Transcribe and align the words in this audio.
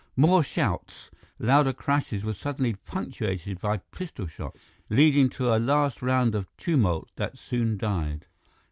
More 0.17 0.41
shouts, 0.41 1.11
louder 1.37 1.73
crashes 1.73 2.23
were 2.23 2.33
suddenly 2.33 2.73
punctuated 2.73 3.61
by 3.61 3.77
pistol 3.91 4.25
shots, 4.25 4.57
leading 4.89 5.29
to 5.29 5.53
a 5.53 5.59
last 5.61 6.01
round 6.01 6.33
of 6.33 6.47
tumult 6.57 7.11
that 7.17 7.37
soon 7.37 7.77
died. 7.77 8.25